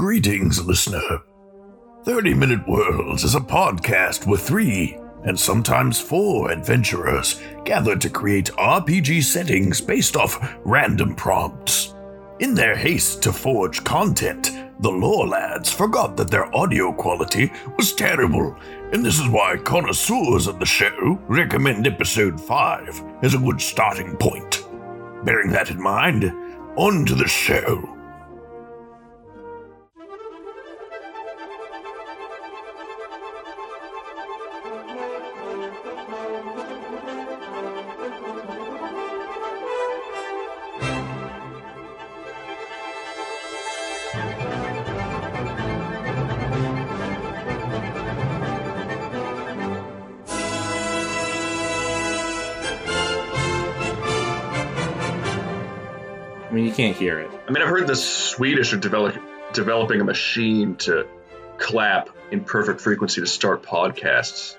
[0.00, 1.20] Greetings, listener.
[2.04, 8.46] 30 Minute Worlds is a podcast with three and sometimes four adventurers gathered to create
[8.56, 11.92] RPG settings based off random prompts.
[12.38, 17.92] In their haste to forge content, the lore lads forgot that their audio quality was
[17.92, 18.56] terrible,
[18.94, 24.16] and this is why connoisseurs of the show recommend episode 5 as a good starting
[24.16, 24.66] point.
[25.26, 26.24] Bearing that in mind,
[26.76, 27.99] on to the show.
[56.80, 57.30] Can't hear it.
[57.46, 59.14] I mean, I've heard the Swedish are develop,
[59.52, 61.06] developing a machine to
[61.58, 64.56] clap in perfect frequency to start podcasts.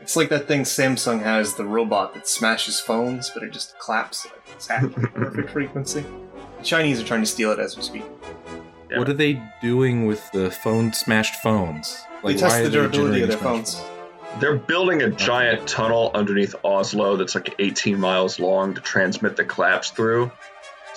[0.00, 4.26] It's like that thing Samsung has, the robot that smashes phones, but it just claps
[4.26, 6.04] like it's at perfect frequency.
[6.58, 8.04] The Chinese are trying to steal it as we speak.
[8.88, 8.98] Yeah.
[8.98, 12.00] What are they doing with the phone smashed phones?
[12.24, 13.82] They test the durability of their phones.
[14.38, 19.44] They're building a giant tunnel underneath Oslo that's like 18 miles long to transmit the
[19.44, 20.30] claps through.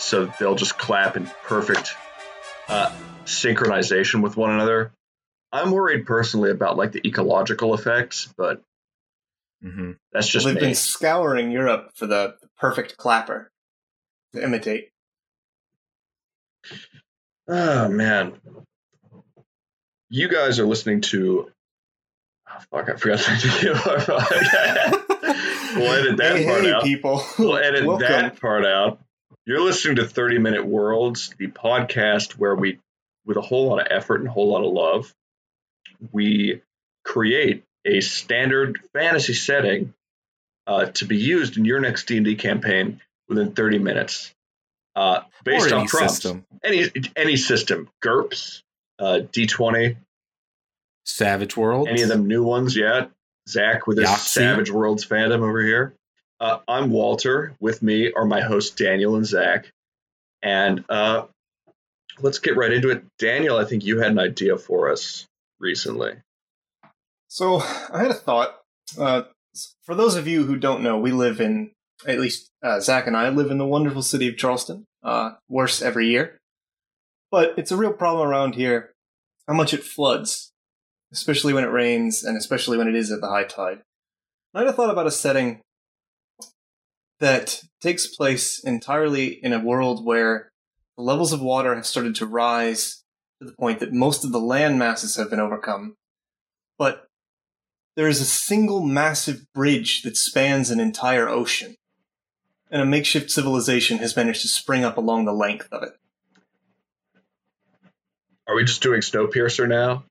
[0.01, 1.95] So they'll just clap in perfect
[2.67, 2.91] uh,
[3.25, 4.91] synchronization with one another.
[5.51, 8.61] I'm worried personally about like the ecological effects, but
[9.63, 9.97] Mhm.
[10.11, 10.61] that's just They've me.
[10.61, 13.51] been scouring Europe for the perfect clapper
[14.33, 14.89] to imitate.
[17.47, 18.39] Oh man,
[20.09, 21.51] you guys are listening to.
[22.49, 25.75] Oh, fuck, I forgot to do our podcast.
[25.75, 26.83] we'll edit that hey, part hey, out.
[26.83, 27.23] people!
[27.39, 28.07] We'll edit Welcome.
[28.07, 28.99] that part out.
[29.45, 32.79] You're listening to 30 Minute Worlds, the podcast where we,
[33.25, 35.13] with a whole lot of effort and a whole lot of love,
[36.11, 36.61] we
[37.03, 39.93] create a standard fantasy setting
[40.67, 44.31] uh, to be used in your next D&D campaign within 30 minutes,
[44.95, 46.13] uh, based on any prompts.
[46.13, 46.45] system.
[46.63, 48.61] Any any system, GURPS,
[48.99, 49.97] uh, D20,
[51.05, 51.87] Savage World.
[51.87, 53.09] any of them new ones yet?
[53.49, 54.19] Zach with his Yahtzee.
[54.19, 55.95] Savage Worlds fandom over here.
[56.41, 57.53] Uh, I'm Walter.
[57.59, 59.71] With me are my hosts Daniel and Zach.
[60.41, 61.25] And uh,
[62.19, 63.03] let's get right into it.
[63.19, 65.27] Daniel, I think you had an idea for us
[65.59, 66.13] recently.
[67.27, 67.57] So
[67.93, 68.59] I had a thought.
[68.97, 69.21] Uh,
[69.83, 71.69] for those of you who don't know, we live in
[72.07, 74.85] at least uh, Zach and I live in the wonderful city of Charleston.
[75.03, 76.39] Uh, worse every year,
[77.29, 78.93] but it's a real problem around here.
[79.47, 80.51] How much it floods,
[81.11, 83.81] especially when it rains, and especially when it is at the high tide.
[84.55, 85.61] I had a thought about a setting
[87.21, 90.51] that takes place entirely in a world where
[90.97, 93.03] the levels of water have started to rise
[93.39, 95.95] to the point that most of the land masses have been overcome,
[96.77, 97.07] but
[97.95, 101.75] there is a single massive bridge that spans an entire ocean,
[102.71, 105.93] and a makeshift civilization has managed to spring up along the length of it.
[108.47, 110.05] Are we just doing Snowpiercer now?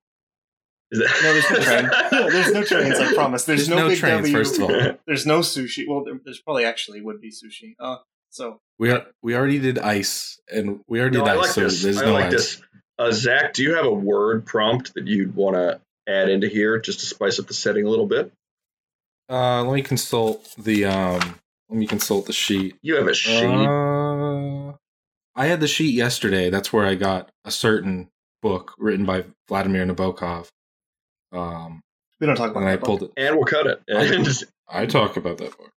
[0.90, 1.10] Is that...
[1.22, 1.90] No, there's no train.
[2.12, 2.98] No, there's no trains.
[2.98, 3.44] I promise.
[3.44, 4.32] There's, There's no big trains, W.
[4.36, 4.68] first of all.
[5.06, 5.84] There's no sushi.
[5.88, 7.74] Well, there, there's probably actually would be sushi.
[7.78, 7.96] Uh,
[8.30, 11.50] so We are, we already did ice, and we already No, did I ice, like
[11.50, 11.82] so this.
[11.82, 12.32] there's I no like ice.
[12.32, 12.62] this.
[12.98, 16.78] Uh, Zach, do you have a word prompt that you'd want to add into here
[16.80, 18.32] just to spice up the setting a little bit?
[19.28, 21.36] Uh, let me consult the um.
[21.68, 22.74] Let me consult the sheet.
[22.82, 23.44] You have a sheet.
[23.44, 24.72] Uh,
[25.36, 26.50] I had the sheet yesterday.
[26.50, 28.08] That's where I got a certain
[28.42, 30.48] book written by Vladimir Nabokov.
[31.32, 31.80] Um,
[32.20, 32.84] we don't talk about and I that.
[32.84, 33.12] pulled it.
[33.16, 33.82] and we'll cut it.
[33.88, 34.28] And
[34.68, 35.70] I talk about that book.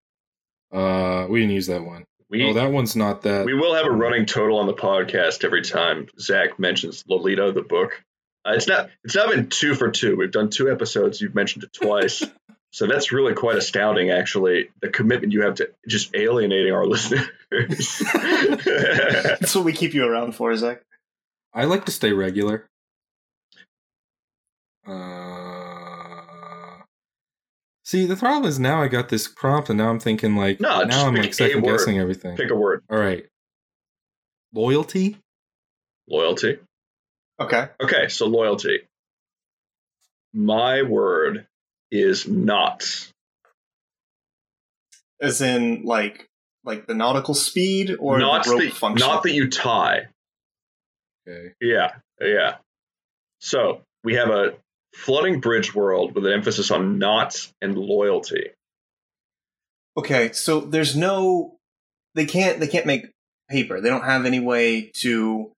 [0.72, 2.04] Uh, we didn't use that one.
[2.30, 3.44] we, oh, that one's not that.
[3.46, 7.62] we will have a running total on the podcast every time Zach mentions Lolita, the
[7.62, 8.02] book.
[8.44, 8.90] Uh, it's not.
[9.04, 10.16] It's not been two for two.
[10.16, 11.20] We've done two episodes.
[11.20, 12.24] You've mentioned it twice.
[12.72, 14.70] so that's really quite astounding, actually.
[14.80, 17.28] The commitment you have to just alienating our listeners.
[18.14, 20.82] That's what we keep you around for, Zach.
[21.54, 22.66] I like to stay regular.
[24.86, 24.90] Uh,
[27.84, 30.82] see, the problem is now I got this prompt, and now I'm thinking like, No,
[30.84, 32.36] now I'm like second guessing everything.
[32.36, 32.82] Pick a word.
[32.90, 33.26] All right,
[34.52, 35.18] loyalty.
[36.08, 36.58] Loyalty.
[37.40, 37.68] Okay.
[37.80, 38.80] Okay, so loyalty.
[40.34, 41.46] My word
[41.90, 42.84] is not.
[45.20, 46.28] As in, like,
[46.64, 49.06] like the nautical speed or not the rope that, function.
[49.06, 50.08] not that you tie.
[51.28, 51.52] Okay.
[51.60, 52.56] Yeah, yeah.
[53.40, 54.54] So we have a
[54.94, 58.50] flooding bridge world with an emphasis on knots and loyalty.
[59.96, 61.56] Okay, so there's no
[62.14, 63.10] they can't they can't make
[63.50, 63.80] paper.
[63.80, 65.52] They don't have any way to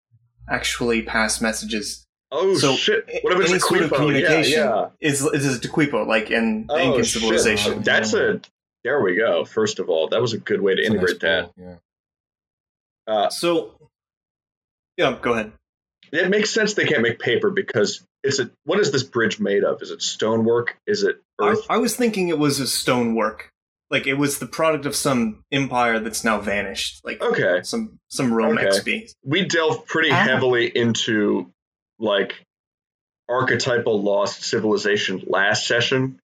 [0.48, 2.04] actually pass messages.
[2.32, 3.08] Oh So, shit!
[3.22, 5.08] What if it's any a sort of communication Yeah, yeah.
[5.08, 7.22] Is is a Dequipo like in the Oh, Incan shit.
[7.22, 7.82] civilization?
[7.82, 8.40] That's a.
[8.82, 9.44] There we go.
[9.44, 11.54] First of all, that was a good way to It's a nice integrate that.
[11.54, 11.76] pull, Yeah.
[13.06, 13.78] Uh, So,
[14.96, 15.52] yeah, go ahead.
[16.12, 18.50] it makes sense they can't make paper because it's a.
[18.64, 19.80] What is this bridge made of?
[19.82, 20.76] Is it stonework?
[20.86, 21.66] Is it I, earth?
[21.70, 23.50] I was thinking it was a stonework,
[23.90, 28.32] like it was the product of some empire that's now vanished, like okay, some some
[28.32, 28.80] Romex Okay.
[28.84, 29.06] being.
[29.24, 30.14] we delved pretty Ah.
[30.16, 31.50] heavily into
[32.00, 32.34] like
[33.28, 36.18] archetypal lost civilization last session,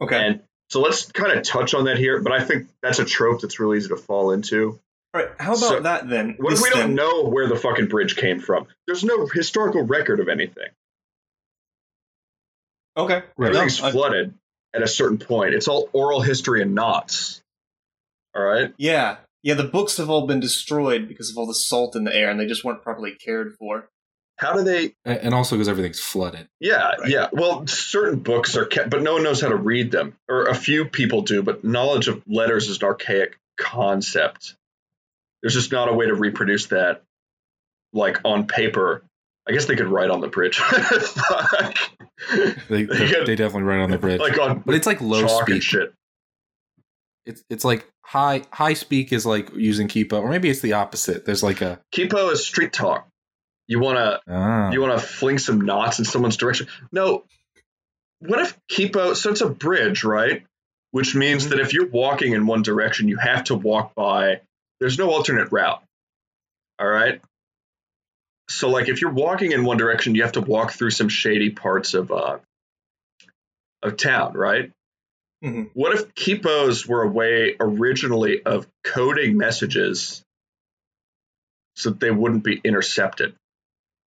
[0.00, 0.40] Okay, and
[0.70, 2.20] so let's kind of touch on that here.
[2.22, 4.78] But I think that's a trope that's really easy to fall into.
[5.14, 5.30] all right.
[5.38, 6.36] How about so- that then?
[6.38, 8.66] What if This we don't know where the fucking bridge came from?
[8.86, 10.68] There's no historical record of anything.
[12.98, 13.52] Okay, Right.
[13.52, 14.34] No, Everything's I- flooded
[14.74, 15.54] at a certain point.
[15.54, 17.40] It's all oral history and knots.
[18.36, 18.74] All right.
[18.76, 19.54] yeah, yeah.
[19.54, 22.38] The books have all been destroyed because of all the salt in the air, and
[22.38, 23.88] they just weren't properly cared for.
[24.36, 24.94] How do they?
[25.04, 26.48] And also because everything's flooded.
[26.60, 27.10] Yeah, Right.
[27.10, 27.28] yeah.
[27.32, 30.54] Well, certain books are kept, but no one knows how to read them, or a
[30.54, 31.42] few people do.
[31.42, 34.54] But knowledge of letters is an archaic concept.
[35.42, 37.02] There's just not a way to reproduce that,
[37.92, 39.02] like on paper.
[39.48, 41.78] I guess they could write on the bridge, Fuck.
[42.68, 42.84] They, They
[43.24, 44.20] they, definitely write on the bridge.
[44.20, 45.94] like on but it's like low speed shit.
[47.24, 51.24] It's it's like high high speak is like using quipu, or maybe it's the opposite.
[51.24, 53.08] There's like a quipu is street talk.
[53.66, 56.68] You wanna ah, you want to fling some knots in someone's direction.
[56.92, 57.24] No.
[58.20, 60.42] What if quipu, so it's a bridge, right?
[60.90, 64.40] Which means that if you're walking in one direction, you have to walk by,
[64.80, 65.82] there's no alternate route.
[66.78, 67.20] All right.
[68.48, 71.50] So, like, if you're walking in one direction, you have to walk through some shady
[71.50, 72.38] parts of, uh,
[73.82, 74.72] of town, right?
[75.44, 75.70] Mhm.
[75.74, 80.22] What if quipus were a way originally of coding messages
[81.76, 83.36] so that they wouldn't be intercepted?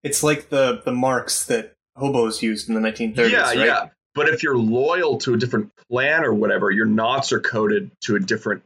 [0.03, 3.31] It's like the the marks that hobos used in the 1930s.
[3.31, 3.57] yeah, right?
[3.57, 3.89] yeah.
[4.13, 8.15] But if you're loyal to a different plan or whatever, your knots are coded to
[8.15, 8.63] a different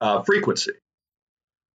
[0.00, 0.72] uh, frequency.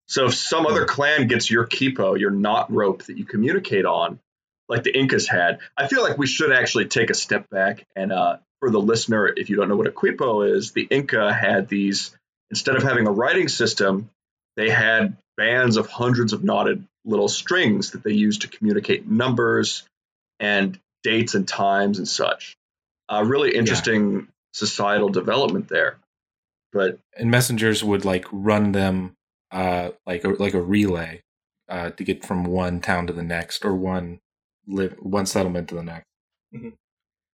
[0.06, 4.20] So if some other clan gets your quipu, your knot rope that you communicate on,
[4.68, 8.12] like the Incas had, I feel like we should actually take a step back and
[8.12, 11.68] uh, for the listener, if you don't know what a quipu is, the Inca had
[11.68, 12.16] these
[12.50, 14.08] instead of having a writing system,
[14.56, 19.82] they had bands of hundreds of knotted little strings that they used to communicate numbers
[20.40, 22.56] and dates and times and such.
[23.08, 25.98] Uh, really interesting societal development there.
[26.72, 29.14] But and messengers would like run them
[29.54, 31.22] uh like a like a relay
[31.70, 34.20] uh to get from one town to the next or one
[34.66, 36.06] live one settlement to the next.
[36.54, 36.74] Mhm.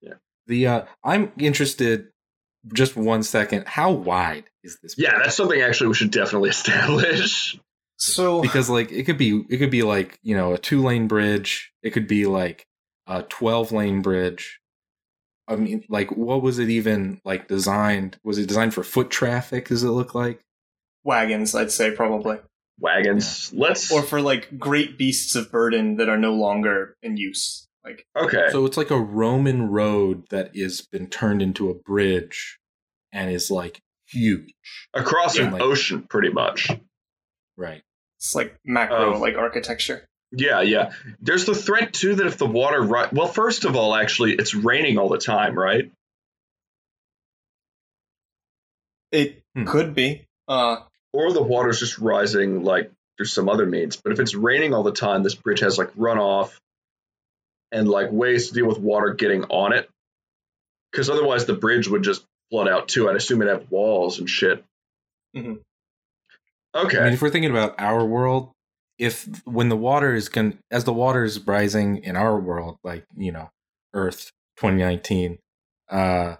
[0.01, 0.15] Yeah.
[0.47, 2.09] The uh I'm interested
[2.73, 3.67] just one second.
[3.67, 4.95] How wide is this?
[4.99, 5.23] yeah, bridge?
[5.25, 7.59] that's something actually we should definitely establish.
[7.97, 11.09] So because like it could be it could be like you know a two lane
[11.09, 12.67] bridge it could be like
[13.07, 14.61] a 12 lane bridge
[15.49, 19.69] i mean like what was it even like designed was it designed for foot traffic
[19.69, 20.41] does it look like
[21.05, 22.39] wagons, I'd say probably,
[22.79, 23.53] Wagons.
[23.55, 23.91] Let's.
[23.93, 27.67] or for like great beasts of burden that are no longer in use.
[27.85, 28.49] Like okay.
[28.51, 32.59] so it's like a roman road that is been turned into a bridge
[33.13, 34.53] and is like huge
[34.93, 36.69] Across Yeah, an like- ocean, pretty much.
[37.57, 37.83] right
[38.19, 39.19] it's like macro Oh.
[39.19, 40.07] like architecture.
[40.33, 40.93] Yeah, yeah.
[41.23, 44.55] There's the threat too that if the water ri- well, first of all, actually, it's
[44.55, 45.91] raining all the time, right?
[49.11, 49.65] It Hmm.
[49.65, 50.27] could be.
[50.47, 53.97] Uh, Or the water's just rising like through some other means.
[53.97, 56.57] But if it's raining all the time, this bridge has like runoff
[57.73, 59.89] and like ways to deal with water getting on it.
[60.91, 63.09] Because otherwise, the bridge would just flood out too.
[63.09, 64.65] I'd assume it'd have walls and shit.
[65.37, 65.61] Mhm.
[66.75, 66.99] Okay.
[66.99, 68.53] i mean if we're thinking about our world
[68.99, 73.05] if when the water is going, as the water is rising in our world like
[73.17, 73.51] you know
[73.95, 75.39] earth 2019
[75.91, 76.37] uh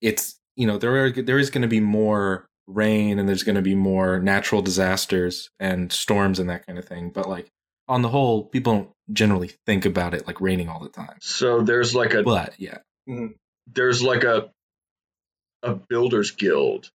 [0.00, 3.56] it's you know there are there is going to be more rain and there's going
[3.56, 7.48] to be more natural disasters and storms and that kind of thing but like
[7.88, 11.62] on the whole people don't generally think about it like raining all the time so
[11.62, 13.28] there's like a but yeah mm-hmm.
[13.72, 14.50] there's like a
[15.62, 16.90] a builders guild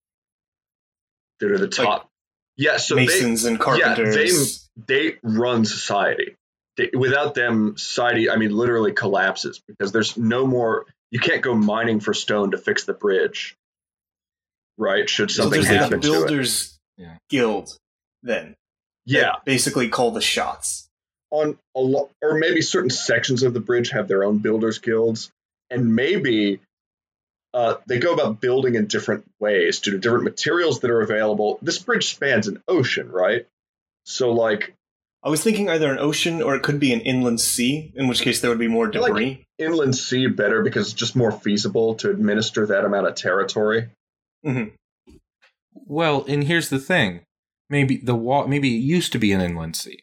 [1.40, 2.08] that are the top.
[2.56, 4.68] yeah, so they masons and carpenters.
[4.76, 6.34] Yeah, they run society.
[6.76, 10.86] They, without them, society, I mean, literally collapses because there's no more.
[11.10, 13.56] You can't go mining for stone to fix the bridge,
[14.78, 15.08] right?
[15.10, 16.10] Should so something there's like a happen to it.
[16.12, 16.78] builders
[17.28, 17.76] guild
[18.22, 18.54] then.
[19.04, 20.88] Yeah, basically call the shots.
[21.30, 25.30] on a lot, or maybe certain sections of the bridge have their own builders guilds,
[25.70, 26.60] and maybe
[27.54, 31.58] uh, they go about building in different ways due to different materials that are available.
[31.62, 33.46] This bridge spans an ocean, right?
[34.04, 34.74] So, like,
[35.22, 38.20] I was thinking either an ocean or it could be an inland sea, in which
[38.22, 39.44] case there would be more I like- debris.
[39.58, 43.88] Inland sea better because it's just more feasible to administer that amount of territory.
[45.74, 47.20] Well, and here's the thing:
[47.70, 50.00] maybe the wa- maybe it used to be an inland sea,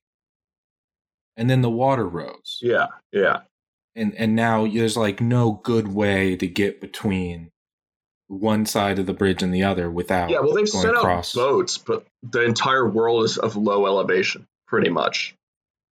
[1.37, 3.41] and then the water rose, Yeah, yeah.
[3.95, 7.51] and and now there's like no good way to get between
[8.27, 11.37] one side of the bridge and the other without Yeah, well, they've going set across.
[11.37, 15.35] out boats, but the entire world is of low elevation, pretty much.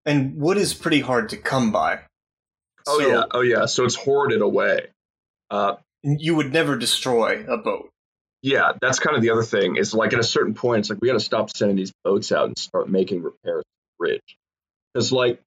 [0.06, 2.00] And wood is pretty hard to come by.
[2.88, 3.66] Oh So yeah, oh yeah.
[3.68, 4.88] So it's hoarded away.
[5.52, 7.90] Uh, You would never destroy a boat.
[8.44, 9.78] Yeah, that's kind of the other thing.
[9.78, 12.32] Is like at a certain point, it's like we got to stop sending these boats
[12.32, 14.38] out and start making repairs to the bridge.
[14.94, 15.42] Because like,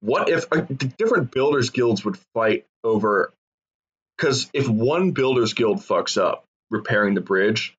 [0.00, 0.62] what if uh,
[0.98, 3.32] different builders guilds would fight over?
[4.18, 7.76] Because if one builders guild fucks up repairing the bridge,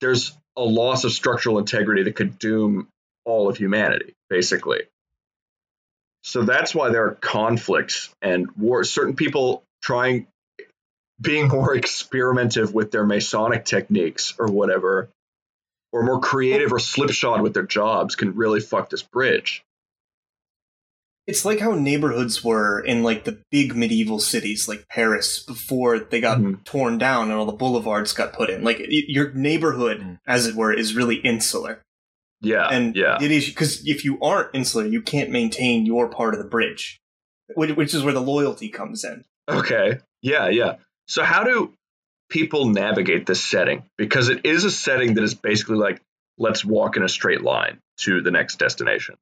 [0.00, 2.86] there's a loss of structural integrity that could doom
[3.24, 4.82] all of humanity, basically.
[6.22, 8.84] So that's why there are conflicts and war.
[8.84, 10.28] Certain people trying
[11.20, 15.08] being more experimentative with their Masonic techniques or whatever,
[15.92, 19.62] or more creative or slipshod with their jobs can really fuck this bridge.
[21.26, 26.20] It's like how neighborhoods were in like the big medieval cities like Paris before they
[26.20, 26.64] got Mhm.
[26.64, 28.64] torn down and all the boulevards got put in.
[28.64, 30.18] Like your neighborhood, Mm.
[30.26, 31.80] as it were, is really insular.
[32.40, 36.34] Yeah, and yeah, it is because if you aren't insular, you can't maintain your part
[36.34, 36.98] of the bridge,
[37.54, 39.24] which, which is where the loyalty comes in.
[39.48, 40.76] okay, yeah, yeah.
[41.12, 41.74] So how do
[42.30, 43.82] people navigate this setting?
[43.98, 46.00] Because it is a setting that is basically like
[46.38, 49.16] let's walk in a straight line to the next destination.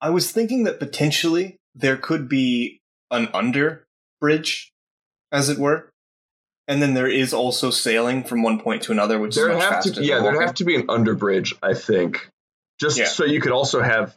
[0.00, 2.78] I was thinking that potentially there could be
[3.10, 3.84] an under
[4.20, 4.70] bridge,
[5.32, 5.90] as it were,
[6.68, 9.94] and then there is also sailing from one point to another, which is much faster.
[9.94, 12.30] to, yeah, there'd have to be an underbridge, I think,
[12.78, 13.06] just Yeah.
[13.06, 14.16] so you could also have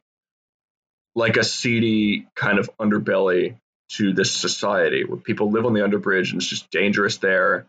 [1.16, 3.58] like a seedy kind of underbelly
[3.90, 7.66] to this society where people live on the underbridge and it's just dangerous there.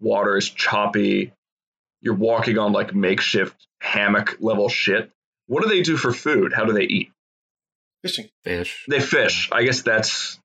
[0.00, 1.32] Water is choppy.
[2.00, 5.10] You're walking on like makeshift hammock level shit.
[5.46, 6.52] What do they do for food?
[6.52, 7.10] How do they eat?
[8.02, 8.28] fishing.
[8.44, 8.84] fish.
[8.88, 9.48] They fish.
[9.50, 10.38] I guess that's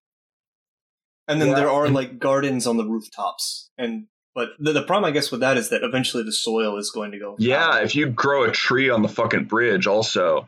[1.27, 1.55] And then Yeah.
[1.55, 5.41] there are like gardens on the rooftops, and but the, the problem, I guess, with
[5.41, 7.35] that is that eventually the soil is going to go.
[7.37, 7.71] yeah.
[7.71, 7.81] fallow.
[7.83, 10.47] If you grow a tree on the fucking bridge, also,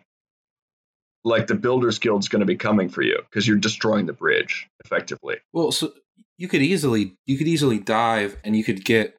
[1.24, 4.68] like the Builders Guild's going to be coming for you because you're destroying the bridge
[4.84, 5.38] effectively.
[5.54, 5.94] Well, so
[6.38, 9.16] you could easily you could easily dive and you could get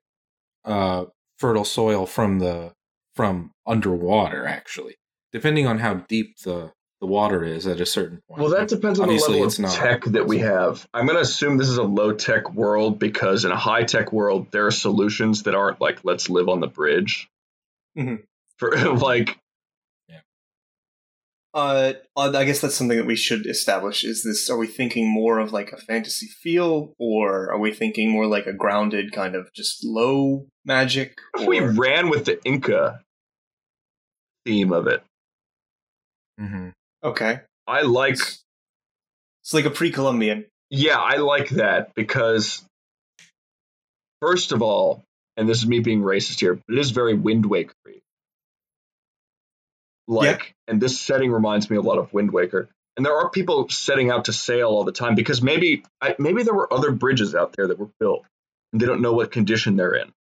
[0.64, 1.06] uh,
[1.38, 2.72] fertile soil from the
[3.14, 4.46] from underwater.
[4.46, 4.96] Actually,
[5.32, 8.40] depending on how deep the the water is at a certain point.
[8.40, 9.74] Well, that depends on the level of not.
[9.74, 10.86] tech that we have.
[10.94, 14.12] I'm going to assume this is a low tech world because in a high tech
[14.12, 17.28] world, there are solutions that aren't like, let's live on the bridge.
[17.98, 18.22] Mhm.
[18.58, 19.36] For like,
[21.54, 24.04] Uh, I guess that's something that we should establish.
[24.04, 24.48] Is this?
[24.48, 28.46] Are we thinking more of like a fantasy feel, or are we thinking more like
[28.46, 31.18] a grounded kind of just low magic?
[31.36, 33.00] if we ran with the Inca
[34.46, 35.02] theme of it,
[36.38, 36.70] hmm
[37.04, 38.42] okay, I like, it's,
[39.42, 40.46] it's like a pre-Columbian.
[40.70, 42.64] yeah, I like that because,
[44.22, 45.04] first of all,
[45.36, 47.74] and this is me being racist here, but it is very Wind Waker
[50.08, 53.68] like and this setting reminds me a lot of wind waker and there are people
[53.68, 57.34] setting out to sail all the time because maybe I, maybe there were other bridges
[57.34, 58.24] out there that were built
[58.72, 60.12] and they don't know what condition they're in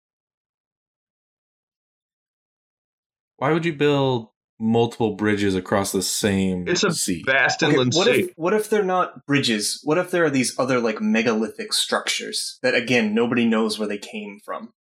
[3.40, 7.22] Why would you build multiple bridges across the same it's a sea?
[7.24, 9.80] vast Okay, inland what sea if what if they're not bridges?
[9.82, 13.96] What if there are these other like megalithic structures that again nobody knows where they
[13.96, 14.74] came from?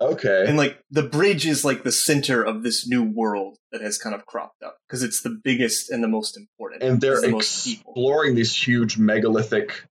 [0.00, 3.98] Okay And like the bridge is like the center of this new world that has
[3.98, 6.82] kind of cropped up because it's the biggest and the most important.
[6.82, 9.84] and they're the exploring these huge megalithic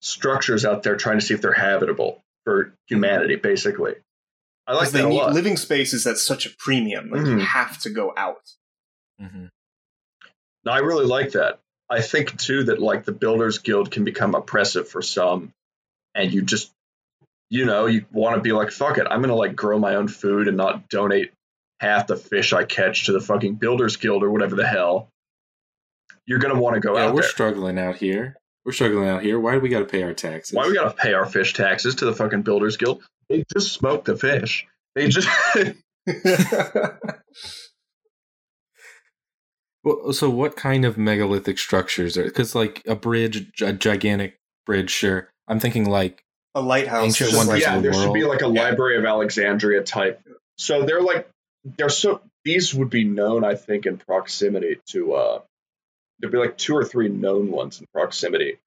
[0.00, 3.94] structures out there trying to see if they're habitable for humanity basically
[4.66, 7.10] i like Because that they a need lot living space is at such a premium.
[7.10, 7.44] Like you Mhm.
[7.44, 8.42] have to go out.
[9.20, 9.50] Mhm.
[10.66, 11.58] I really like that.
[11.90, 15.52] I think too that like the Builders Guild can become oppressive for some,
[16.14, 16.70] and you just,
[17.52, 20.08] you know, you want to be like, fuck it, I'm gonna like grow my own
[20.08, 21.32] food and not donate
[21.80, 25.10] half the fish I catch to the fucking Builders Guild or whatever the hell.
[26.24, 27.28] You're gonna want to go Yeah, out we're there.
[27.30, 28.36] struggling out here.
[28.64, 29.38] We're struggling out here.
[29.38, 30.56] Why do we got to pay our taxes?
[30.56, 33.02] Why we gotta pay our fish taxes to the fucking Builders Guild?
[33.28, 34.66] They just smoke the fish.
[34.94, 35.28] They just
[39.84, 42.24] Well, so what kind of megalithic structures are?
[42.24, 45.28] Because like a bridge, a gigantic bridge, sure.
[45.48, 46.22] I'm thinking like
[46.54, 47.04] a lighthouse.
[47.04, 48.62] Ancient just wonders yeah, of the there should be like a Yeah.
[48.62, 50.20] Library of Alexandria type.
[50.58, 51.28] So they're like
[51.64, 55.14] they're so these would be known, I think, in proximity to.
[55.14, 55.40] Uh,
[56.18, 58.58] there'd be like two or three known ones in proximity.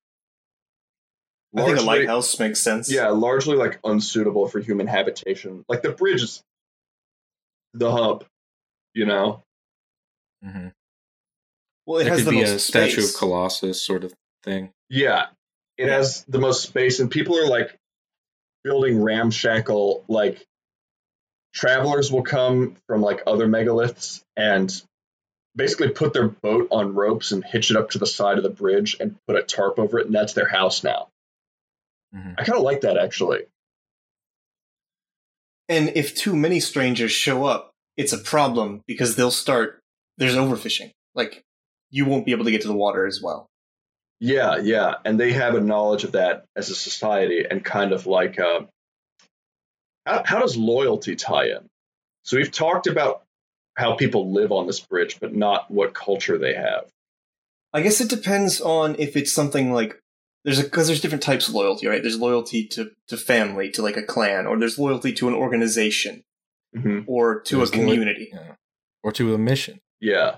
[1.57, 2.91] I think a lighthouse makes sense.
[2.91, 5.63] Yeah, largely like unsuitable for human habitation.
[5.69, 6.43] Like the bridge is
[7.73, 8.25] the hub,
[8.93, 9.43] you know.
[10.45, 10.67] Mm-hmm.
[11.85, 14.13] Well, it It has could the be most a statue of Colossus sort of
[14.43, 14.71] thing.
[14.89, 15.27] Yeah,
[15.77, 17.77] it has the most space, and people are like
[18.63, 20.05] building ramshackle.
[20.07, 20.45] Like
[21.53, 24.71] travelers will come from like other megaliths and
[25.55, 28.49] basically put their boat on ropes and hitch it up to the side of the
[28.49, 31.07] bridge and put a tarp over it, and that's their house now.
[32.13, 32.35] Mhm.
[32.37, 33.45] I kind of like that actually.
[35.67, 39.81] And if too many strangers show up, it's a problem because they'll start.
[40.17, 40.91] There's overfishing.
[41.15, 41.43] Like
[41.89, 43.47] you won't be able to get to the water as well.
[44.19, 48.07] Yeah, yeah, and they have a knowledge of that as a society, and kind of
[48.07, 48.61] like, uh,
[50.05, 51.69] how, how does loyalty tie in?
[52.23, 53.23] So we've talked about
[53.75, 56.85] how people live on this bridge, but not what culture they have.
[57.73, 59.99] I guess it depends on if it's something like
[60.45, 62.01] there's a because there's different types of loyalty, right?
[62.01, 66.23] There's loyalty to to family, to like a clan, or there's loyalty to an organization
[66.73, 68.29] hmm or to There's a community.
[68.33, 68.53] Yeah.
[69.03, 69.81] Or to a mission.
[69.99, 70.37] Yeah,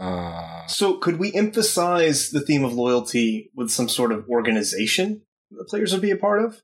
[0.00, 5.64] Uh, So could we emphasize the theme of loyalty with some sort of organization the
[5.64, 6.62] players would be a part of?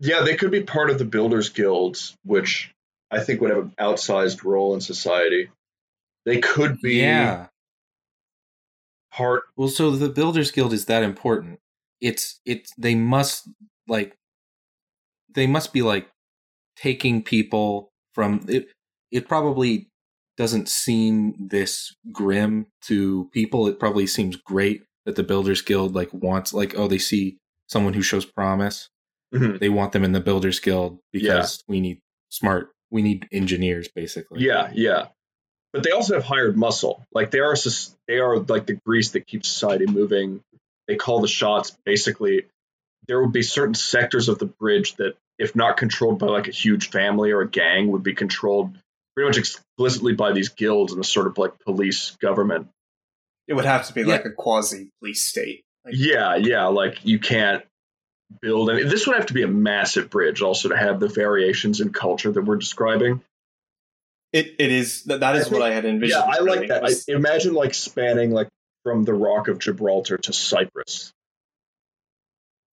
[0.00, 2.72] yeah, they could be part of the Builders Guilds, which
[3.10, 5.50] I think would have an outsized role in society.
[6.24, 7.46] They could be yeah.
[9.12, 9.44] part.
[9.56, 11.60] Well, so the Builders Guild is that important.
[12.00, 13.48] It's it's they must
[13.86, 14.16] like
[15.34, 16.08] they must be like
[16.76, 18.68] taking people from it.
[19.12, 19.89] It probably
[20.40, 23.68] doesn't seem this grim to people.
[23.68, 27.36] It probably seems great that the Builders Guild like wants like oh they see
[27.68, 28.88] someone who shows promise.
[29.34, 29.60] Mhm.
[29.60, 32.70] They want them in the Builders Guild because we need smart.
[32.90, 34.40] We need engineers basically.
[34.40, 35.08] Yeah, yeah.
[35.74, 37.04] But they also have hired muscle.
[37.12, 37.54] Like they are,
[38.08, 40.40] they are like the grease that keeps society moving.
[40.88, 41.76] They call the shots.
[41.84, 42.46] Basically,
[43.08, 46.52] there would be certain sectors of the bridge that, if not controlled by like a
[46.52, 48.76] huge family or a gang, would be controlled
[49.14, 52.68] pretty much explicitly by these guilds and a sort of like police government.
[53.48, 54.06] It would have to be Yeah.
[54.08, 55.64] like a quasi police state.
[55.84, 56.66] Like, Yeah, yeah.
[56.66, 57.64] Like you can't
[58.40, 58.84] build any.
[58.84, 62.30] This would have to be a massive bridge also to have the variations in culture
[62.30, 63.22] that we're describing.
[64.32, 66.22] It it is that that I is think- what I had envisioned.
[66.24, 66.84] Yeah, I like that.
[66.84, 68.48] I imagine like spanning like
[68.84, 71.12] from the Rock of Gibraltar to Cyprus.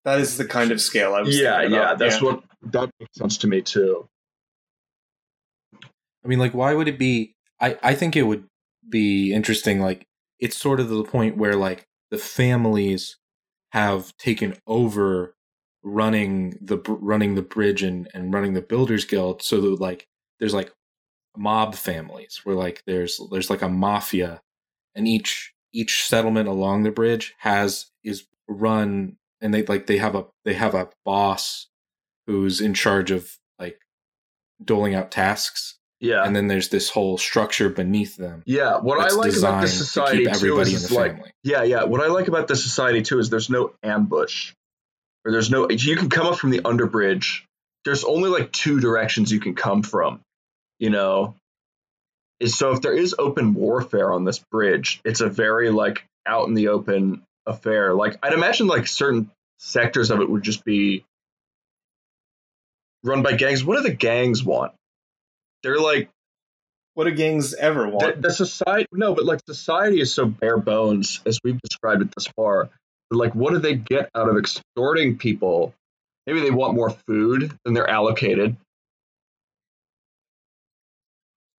[0.04, 1.38] that is the kind of scale I was.
[1.38, 1.98] Yeah, thinking yeah, about.
[1.98, 4.08] that's what that makes sense to me too.
[6.28, 7.34] I mean, like, why would it be?
[7.58, 8.44] I, I think it would
[8.86, 9.80] be interesting.
[9.80, 10.06] Like,
[10.38, 13.16] it's sort of the point where, like, the families
[13.72, 15.34] have taken over
[15.82, 20.06] running the running the bridge and, and running the builders guild so that like
[20.38, 20.72] there's like
[21.36, 24.42] mob families where like there's there's like a mafia
[24.94, 30.14] and each each settlement along the bridge has is run and they like they have
[30.14, 31.68] a they have a boss
[32.26, 33.78] who's in charge of like
[34.62, 38.78] doling out tasks Yeah, and then there's this whole structure beneath them yeah.
[38.78, 41.32] What I like about to society keep too is the like, family.
[41.42, 41.84] yeah, yeah.
[41.84, 44.52] What I like about this society too is there's no ambush,
[45.24, 45.68] or there's no.
[45.68, 47.42] You can come up from the underbridge.
[47.84, 50.20] There's only like two directions you can come from.
[50.78, 51.34] You know,
[52.38, 56.46] is so if there is open warfare on this bridge, it's a very like out
[56.46, 57.94] in the open affair.
[57.94, 61.04] Like I'd imagine like certain sectors of it would just be
[63.02, 63.64] run by gangs.
[63.64, 64.72] What do the gangs want?
[65.62, 66.08] They're like
[66.94, 68.22] What do gangs ever want?
[68.22, 68.86] the society.
[68.92, 72.70] No, but like society is so bare bones as we've described it thus far.
[73.10, 75.74] Like, what do they get out of extorting people?
[76.26, 78.56] Maybe they want more food than they're allocated.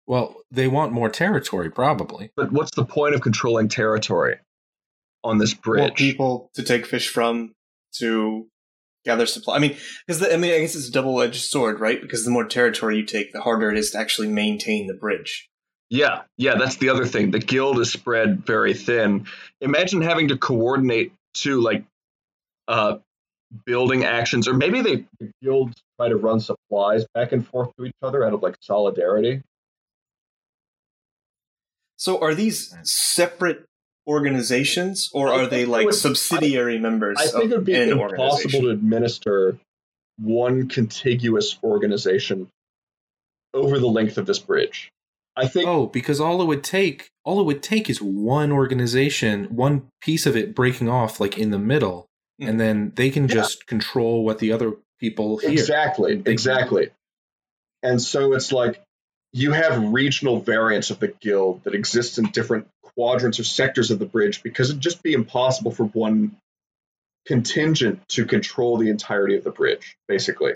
[0.08, 2.32] Well, they want more territory, probably.
[2.36, 4.38] But what's the point of controlling territory
[5.24, 5.82] on this bridge?
[5.82, 7.54] Want people to take fish from
[7.98, 8.48] to
[9.06, 9.56] gather supply.
[9.56, 12.02] I mean, because I mean, I guess it's a double edged sword, right?
[12.02, 15.50] Because the more territory you take, the harder it is to actually maintain the bridge.
[15.90, 17.32] Yeah, yeah, that's the other thing.
[17.32, 19.26] The guild is spread very thin.
[19.60, 21.84] Imagine having to coordinate to like
[22.68, 22.98] uh
[23.66, 27.86] building actions, or maybe they the guilds try to run supplies back and forth to
[27.86, 29.42] each other out of like solidarity.
[31.98, 33.66] So, are these separate
[34.10, 38.62] organizations, or I are they like would- subsidiary members I think it would be impossible
[38.62, 39.60] to administer
[40.18, 42.50] one contiguous organization
[43.54, 44.92] over the length of this bridge.
[45.36, 49.46] I think Oh, because all it would take, all it would take is one organization,
[49.56, 52.08] one piece of it breaking off like in the middle,
[52.40, 52.48] hmm.
[52.50, 53.36] and then they can Yeah.
[53.36, 55.52] just control what the other people hear.
[55.52, 56.90] exactly, They- exactly.
[57.82, 58.82] And so it's like
[59.32, 64.00] you have regional variants of the guild that exist in different quadrants or sectors of
[64.00, 66.36] the bridge because it'd just be impossible for one
[67.26, 70.54] contingent to control the entirety of the bridge, basically.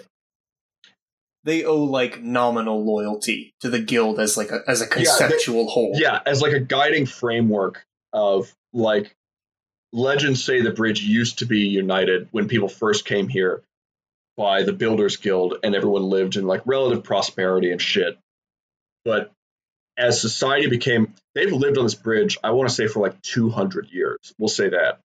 [1.43, 5.67] They owe like nominal loyalty to the guild as like a as a they- conceptual
[5.67, 5.91] whole.
[5.95, 9.15] Yeah, as like a guiding framework of like
[9.91, 13.61] legends say the bridge used to be united when people first came here
[14.35, 18.17] by the Builders Guild and everyone lived in like relative prosperity and shit.
[19.05, 19.31] But
[19.97, 23.89] as society became they've lived on this bridge, I want to say for like 200
[23.91, 24.33] years.
[24.37, 24.99] We'll say that.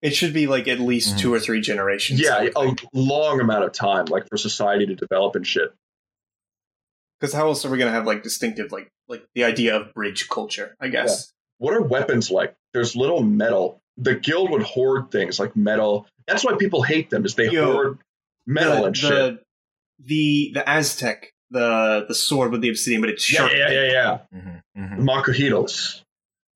[0.00, 1.18] It should be like at least Mhm.
[1.18, 2.20] two or three generations.
[2.20, 5.72] Yeah, a long amount of time like for society to develop and shit.
[7.18, 10.28] Because how else are we gonna have like distinctive like like the idea of bridge
[10.28, 10.76] culture?
[10.80, 11.32] I guess.
[11.58, 12.54] What are weapons like?
[12.72, 13.80] There's little metal.
[13.96, 16.06] The guild would hoard things like metal.
[16.28, 17.98] That's why people hate them is they Yo, hoard
[18.46, 19.10] metal the, and shit.
[19.10, 19.40] the,
[20.04, 23.52] the the Aztec, the the sword with the obsidian, but it's Yeah, sharp.
[23.52, 24.18] yeah, yeah, yeah.
[24.34, 25.08] Mm-hmm, mm-hmm.
[25.08, 26.02] Macuahuitls.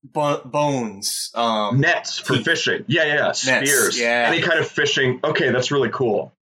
[0.04, 1.30] Bo- bones.
[1.34, 2.44] Um, Nets for teeth.
[2.44, 2.84] fishing.
[2.88, 3.32] Yeah, yeah, yeah.
[3.32, 3.98] Spears.
[4.00, 4.24] yeah.
[4.28, 5.20] Any kind of fishing.
[5.22, 6.32] Okay, that's really cool.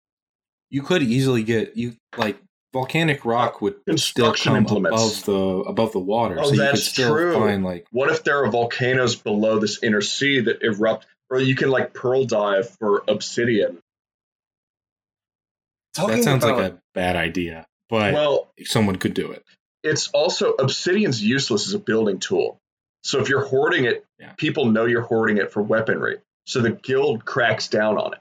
[0.70, 2.38] You could easily get you like
[2.72, 5.22] volcanic rock would still Construction come implements.
[5.22, 7.34] above the above the water, Oh, so you could that's still true.
[7.34, 11.54] find like What if there are volcanoes below this inner sea that erupt, or you
[11.56, 13.78] can like pearl dive for obsidian?
[15.94, 19.44] talking that sounds about, like a bad idea, but Well, someone could do it.
[19.83, 22.59] it's also obsidian's useless as a building tool.
[23.03, 24.33] So if you're hoarding it, Yeah.
[24.37, 26.18] people know you're hoarding it for weaponry.
[26.46, 28.20] So the guild cracks down on it.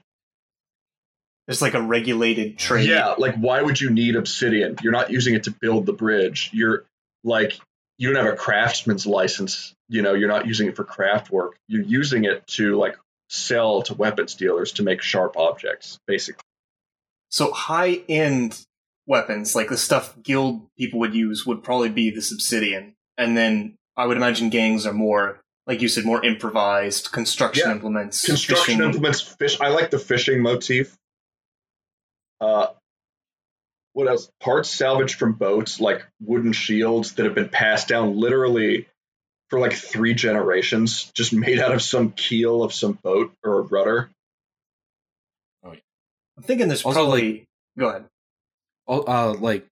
[1.48, 2.88] It's like a regulated trade.
[2.88, 4.76] Yeah, like why would you need obsidian?
[4.82, 6.50] You're not using it to build the bridge.
[6.52, 6.84] You're
[7.24, 7.58] like
[7.98, 9.74] you don't have a craftsman's license.
[9.88, 11.56] You know, you're not using it for craft work.
[11.68, 12.96] You're using it to like
[13.28, 16.42] sell to weapons dealers to make sharp objects, basically.
[17.30, 18.58] So high end
[19.10, 23.74] weapons, like the stuff guild people would use, would probably be the obsidian, and then
[23.96, 27.72] I would imagine gangs are more, like you said, more improvised construction Yeah.
[27.74, 29.60] implements, Construction fishing- implements, fish.
[29.60, 30.96] I like the fishing motif.
[32.40, 32.68] Uh,
[33.92, 34.30] what else?
[34.40, 38.86] Parts salvaged from boats, like wooden shields that have been passed down literally
[39.50, 43.62] for like three generations, just made out of some keel of some boat or a
[43.62, 44.08] rudder.
[45.64, 47.44] I'm thinking there's Also, probably.
[47.78, 48.06] go ahead.
[48.90, 49.66] Uh, like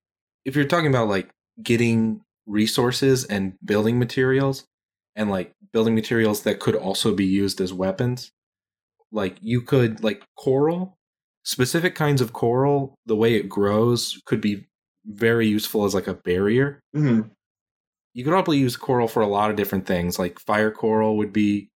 [0.45, 1.29] if you're talking about like
[1.61, 4.65] getting resources and building materials,
[5.15, 8.31] and like building materials that could also be used as weapons,
[9.11, 10.97] like you could like coral,
[11.43, 14.65] specific kinds of coral, the way it grows could be
[15.05, 16.79] very useful as like a barrier.
[16.95, 17.29] Mhm.
[18.13, 20.17] you could probably use coral for a lot of different things.
[20.17, 21.69] Like fire coral would be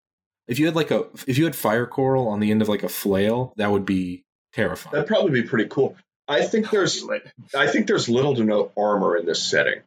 [0.47, 2.83] if you had like a if you had fire coral on the end of like
[2.83, 4.93] a flail, that would be terrifying.
[4.93, 5.95] That'd probably be pretty cool.
[6.27, 7.03] I think there's
[7.55, 9.81] I think there's little to no armor in this setting.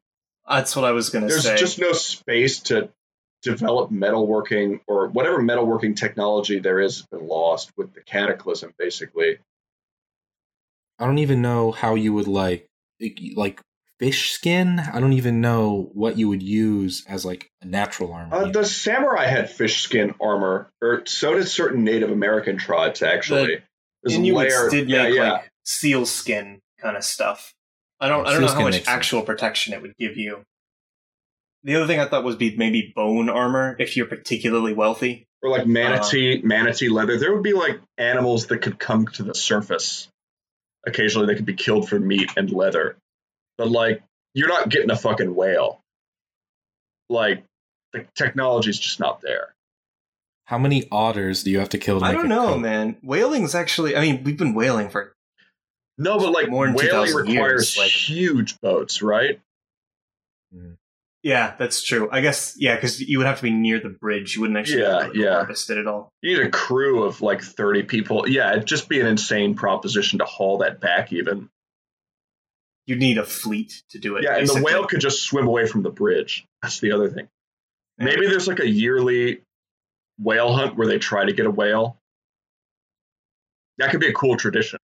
[0.49, 1.49] That's what I was going to say.
[1.49, 2.91] There's just no space to
[3.43, 9.39] develop metalworking or whatever metalworking technology there is has been lost with the cataclysm basically.
[10.99, 12.69] I don't even know how you would like
[13.35, 13.61] like
[13.99, 14.79] fish skin.
[14.79, 18.35] I don't even know what you would use as like a natural armor.
[18.35, 23.63] Uh, the samurai had fish skin armor, or so did certain Native American tribes actually.
[24.03, 25.33] There's Inuits layer- did yeah, make yeah.
[25.33, 27.53] like seal skin kind of stuff.
[28.01, 28.25] I don't.
[28.25, 28.89] Yeah, I don't know how much makes sense.
[28.97, 30.43] actual protection it would give you.
[31.65, 35.27] The other thing I thought was be maybe bone armor if you're particularly wealthy.
[35.43, 37.19] or like manatee um, manatee leather.
[37.19, 40.09] There would be like animals that could come to the surface.
[40.87, 42.97] Occasionally, they could be killed for meat and leather,
[43.59, 44.03] but like
[44.35, 45.81] you're not getting a fucking whale.
[47.09, 47.43] Like
[47.93, 49.55] the technology's just not there.
[50.45, 52.59] how many otters do you have to kill to I don't know, coat?
[52.61, 52.97] man.
[53.03, 53.97] Whaling's actually.
[53.97, 55.13] I mean, we've been whaling for.
[55.99, 59.41] No, but like More whaling requires years, like- huge boats, right?
[60.55, 60.77] Mm.
[61.23, 62.09] Yeah, that's true.
[62.13, 64.35] I guess yeah, because you would have to be near the bridge.
[64.37, 65.35] You wouldn't actually Yeah, be able to yeah.
[65.35, 66.13] harvest it at all.
[66.23, 68.29] You need a crew of like 30 people.
[68.29, 71.51] Yeah, it'd just be an insane proposition to haul that back, even.
[72.87, 74.23] You'd need a fleet to do it.
[74.23, 76.45] Yeah, and the whale could just swim away from the bridge.
[76.63, 77.29] That's the other thing.
[77.99, 79.43] Maybe there's like a yearly
[80.21, 81.99] whale hunt where they try to get a whale.
[83.79, 84.79] That could be a cool tradition.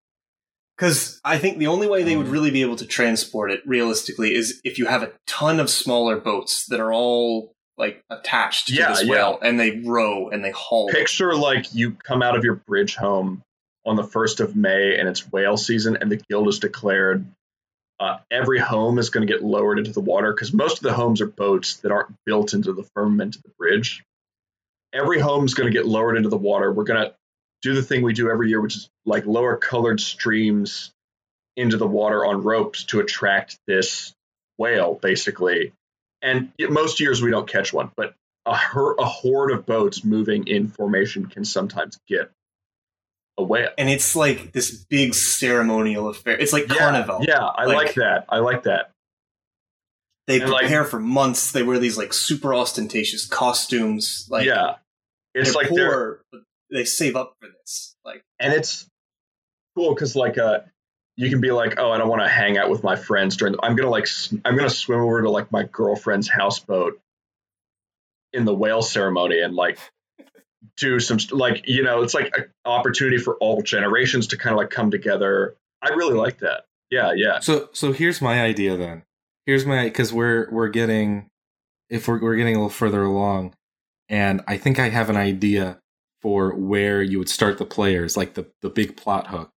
[0.81, 2.31] Because I think the only way they would Mm.
[2.31, 6.17] really be able to transport it realistically is if you have a ton of smaller
[6.17, 9.11] boats that are all like attached to Yeah, this yeah.
[9.11, 10.89] whale and they row and they haul.
[10.89, 10.95] it.
[10.95, 13.43] Picture like you come out of your bridge home
[13.85, 17.27] on the 1st of May and it's whale season and the guild is declared.
[17.99, 20.93] Uh, every home is going to get lowered into the water because most of the
[20.93, 24.03] homes are boats that aren't built into the firmament of the bridge.
[24.93, 26.73] Every home is going to get lowered into the water.
[26.73, 27.13] We're going to
[27.61, 30.91] do the thing we do every year, which is like lower colored streams
[31.57, 34.13] into the water on ropes to attract this
[34.57, 35.73] whale, basically.
[36.21, 38.13] And it- most years we don't catch one, but
[38.45, 42.31] a, her- a horde of boats moving in formation can sometimes get
[43.37, 43.69] a whale.
[43.77, 46.37] and it's like this big ceremonial affair.
[46.39, 47.19] It's like Yeah, carnival.
[47.21, 48.25] Yeah, I like, Like- that.
[48.29, 48.91] I like that.
[50.27, 51.51] They and, like- prepare for months.
[51.51, 54.27] They wear these like super ostentatious costumes.
[54.29, 54.75] Like yeah,
[55.33, 56.20] it's they're like they're poor, but
[56.71, 57.95] they save up for this.
[58.03, 58.87] Like and it's
[59.75, 60.59] cool because like uh
[61.17, 63.55] you can be like oh i don't want to hang out with my friends during
[63.63, 64.07] i'm gonna like
[64.43, 66.99] I'm gonna swim over to like my girlfriend's houseboat
[68.33, 69.77] in the whale ceremony and like
[70.77, 74.57] do some like you know it's like an opportunity for all generations to kind of
[74.57, 79.03] like come together i really like that yeah yeah So so here's my idea then.
[79.45, 81.27] Here's my because we're we're getting
[81.89, 83.53] if we're we're getting a little further along,
[84.07, 85.79] and I think I have an idea
[86.21, 89.49] for where you would start the players, like the the big plot hook.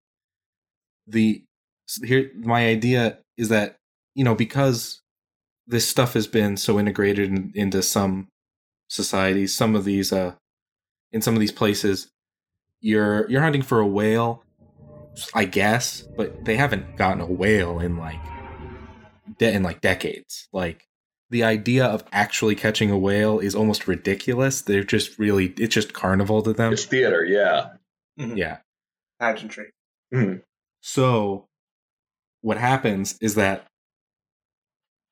[1.07, 1.45] The
[2.03, 3.77] here my idea is that
[4.15, 5.03] you know because
[5.67, 8.29] this stuff has been so integrated in, into some
[8.89, 10.35] societies, some of these uh
[11.13, 12.11] in some of these places,
[12.81, 14.45] you're you're hunting for a whale
[15.35, 18.21] I guess, but they haven't gotten a whale in like
[19.39, 20.49] de- in like decades.
[20.53, 20.87] Like
[21.35, 24.63] the idea of actually catching a whale is almost ridiculous.
[24.63, 26.73] They're just really it's just carnival to them.
[26.73, 27.71] it's theater yeah
[28.17, 28.59] Yeah.
[29.19, 29.73] pageantry.
[30.13, 30.43] Mhm.
[30.81, 31.47] So
[32.43, 33.67] what happens is that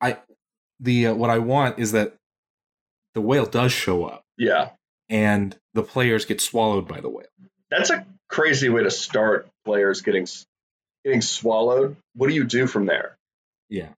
[0.00, 0.18] I
[0.78, 2.14] the uh, what I want is that
[3.14, 4.70] the whale does show up yeah
[5.08, 7.26] and the players get swallowed by the whale.
[7.70, 10.26] that's a crazy way to start players getting
[11.04, 13.16] getting swallowed what do you do from there
[13.68, 13.88] Yeah.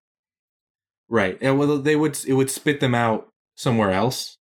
[1.15, 1.39] Right.
[1.41, 4.37] And well they would it would spit them out somewhere else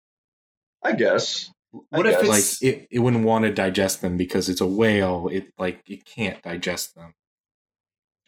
[0.82, 1.50] i guess
[1.92, 2.62] I What if guess.
[2.62, 6.04] like it, it wouldn't want to digest them because it's a whale it like it
[6.06, 7.14] can't digest them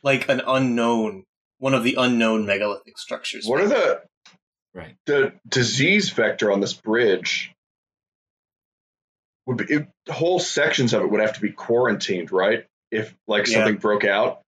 [0.04, 1.24] like an unknown,
[1.58, 3.46] one of the unknown megalithic structures?
[3.46, 4.02] What are the
[4.74, 7.52] right the disease vector on this bridge?
[9.46, 12.66] Would be it, whole sections of it would have to be quarantined, right?
[12.90, 13.54] If like Yeah.
[13.54, 14.42] something broke out,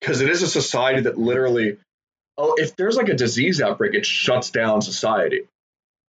[0.00, 1.78] because it is a society that literally,
[2.38, 5.42] oh, if there's like a disease outbreak, it shuts down society.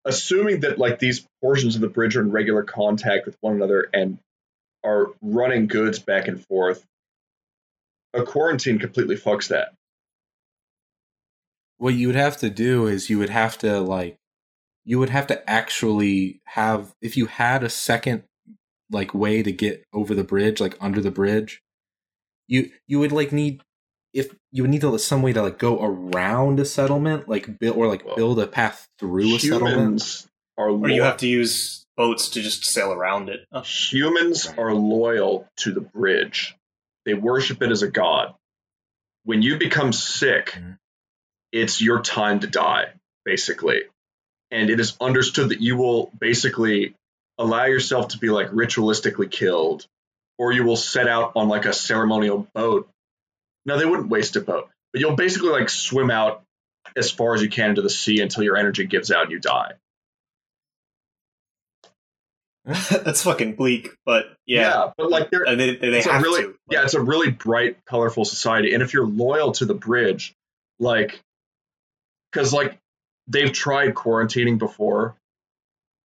[0.04, 3.88] Assuming that like these portions of the bridge are in regular contact with one another
[3.92, 4.18] and
[4.84, 6.84] are running goods back and forth,
[8.14, 9.72] a quarantine completely fucks that.
[11.78, 14.16] what you would have to do is you would have to like
[14.84, 18.22] you would have to actually have if you had a second
[18.90, 21.62] like way to get over the bridge like under the bridge
[22.46, 23.60] you you would like need
[24.16, 27.76] if you would need to some way to like go around a settlement like build
[27.76, 31.28] or like Well, build a path through a settlement Humans are or you have to
[31.28, 33.44] use boats to just sail around it.
[33.52, 34.58] Oh, Humans Right.
[34.58, 36.56] are loyal to the bridge.
[37.04, 38.34] They worship it as a god.
[39.24, 40.78] When you become sick, Mhm.
[41.52, 42.94] it's your time to die,
[43.26, 43.82] basically.
[44.50, 46.94] And it is understood that you will basically
[47.36, 49.86] allow yourself to be like ritualistically killed,
[50.38, 52.88] or you will set out on like a ceremonial boat.
[53.66, 56.42] No, they wouldn't waste a boat, but you'll basically like swim out
[56.96, 59.40] as far as you can into the sea until your energy gives out and you
[59.40, 59.72] die.
[62.64, 66.42] That's fucking bleak, but yeah, Yeah, but like there, Uh, they, they a have really
[66.42, 66.54] to.
[66.68, 70.34] yeah it's a really bright colorful society and if you're loyal to the bridge
[70.80, 71.20] like
[72.32, 72.76] because like
[73.28, 75.14] they've tried quarantining before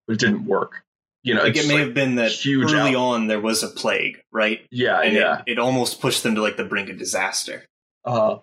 [0.08, 0.82] but it didn't work
[1.28, 3.62] you know like it may like- have been that huge early out- on there was
[3.62, 4.66] a plague, right?
[4.70, 7.64] yeah And yeah it, it almost pushed them to like the brink of disaster.
[8.04, 8.36] uh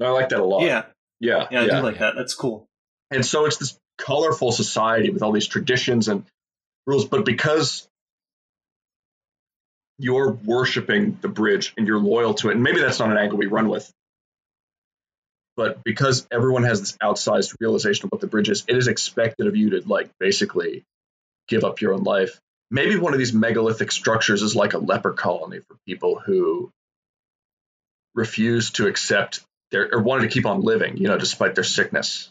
[0.00, 0.84] i like that a lot Yeah,
[1.20, 2.14] yeah yeah, I do like that.
[2.16, 2.66] That's cool.
[3.10, 6.24] and so it's this colorful society with all these traditions and
[6.86, 7.86] rules but because
[9.98, 13.38] you're worshiping the bridge and you're loyal to it and maybe that's not an angle
[13.38, 13.88] we run with
[15.56, 19.46] but because everyone has this outsized realization of what the bridge is it is expected
[19.46, 20.84] of you to like basically
[21.48, 22.40] give up your own life
[22.70, 26.70] maybe one of these megalithic structures is like a leper colony for people who
[28.14, 29.40] refuse to accept
[29.70, 32.30] their or wanted to keep on living you know despite their sickness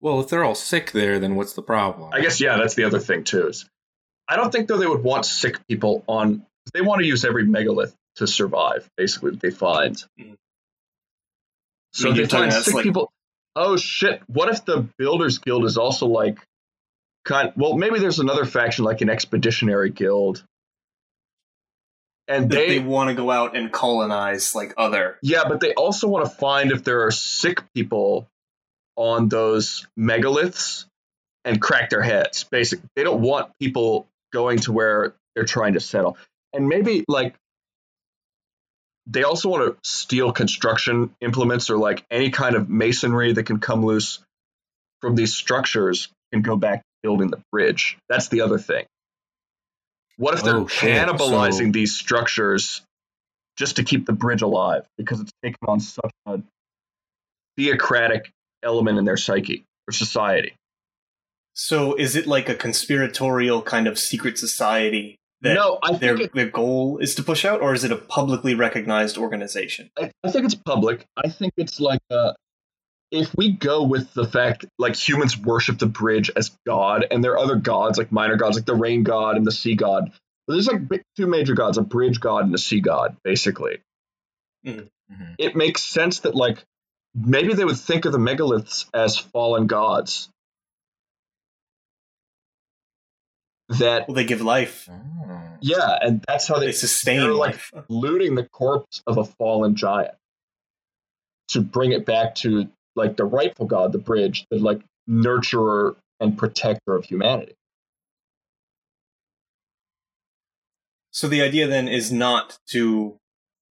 [0.00, 2.84] well if they're all sick there then what's the problem I guess yeah, that's the
[2.84, 3.48] other thing too.
[3.48, 3.66] Is
[4.28, 6.44] I don't think though they would want sick people on.
[6.74, 8.88] They want to use every megalith to survive.
[8.96, 9.96] Basically, they find.
[10.18, 10.36] Mhm.
[11.96, 13.10] So I mean, if you're they find sick like- people.
[13.58, 14.20] Oh shit!
[14.26, 16.38] What if the Builders Guild is also like,
[17.24, 17.52] kind?
[17.56, 20.44] Well, maybe there's another faction like an Expeditionary Guild,
[22.28, 25.16] and they, they, want to go out and colonize like other.
[25.22, 28.28] yeah, but they also want to find if there are sick people
[28.96, 30.84] on those megaliths
[31.46, 32.44] and crack their heads.
[32.44, 36.18] Basically, they don't want people going to where they're trying to settle.
[36.52, 37.36] And maybe like
[39.06, 43.60] they also want to steal construction implements or like any kind of masonry that can
[43.60, 44.18] come loose
[45.00, 47.98] from these structures and go back to building the bridge.
[48.08, 48.84] That's the other thing.
[50.16, 52.82] What if they're Oh, cannibalizing So- these structures
[53.56, 56.40] just to keep the bridge alive because it's taken on such a
[57.56, 58.30] theocratic
[58.62, 60.54] element in their psyche or society?
[61.54, 66.30] So is it like a conspiratorial kind of secret society that no, I their think,
[66.30, 69.90] it, their goal is to push out, or is it a publicly recognized organization?
[69.98, 71.06] I, I think it's public.
[71.16, 72.32] I think it's like uh,
[73.10, 77.32] if we go with the fact like humans worship the bridge as god, and there
[77.32, 80.12] are other gods like minor gods like the rain god and the sea god.
[80.48, 83.78] There's like big- two major gods: a bridge god and a sea god, basically.
[84.66, 84.88] Mhm.
[85.38, 86.64] it makes sense that like
[87.14, 90.28] maybe they would think of the megaliths as fallen gods
[93.68, 94.88] that Well, they give life.
[94.90, 95.40] Oh.
[95.60, 99.74] yeah and that's how They they sustain they're like looting the corpse of a fallen
[99.74, 100.14] giant
[101.48, 106.36] to bring it back to like the rightful god the bridge the like nurturer and
[106.38, 107.54] protector of humanity
[111.16, 113.16] So the idea then is not to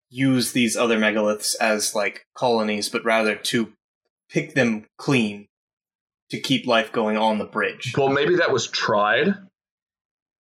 [0.10, 3.73] use these other megaliths as like colonies, but rather to
[4.29, 5.47] pick them clean
[6.29, 7.93] to keep life going on the bridge.
[7.97, 9.36] well maybe that was tried